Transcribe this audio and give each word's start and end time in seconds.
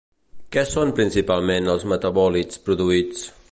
Què 0.55 0.63
són 0.69 0.93
principalment 0.99 1.71
els 1.75 1.87
metabòlits 1.93 2.65
produïts? 2.71 3.25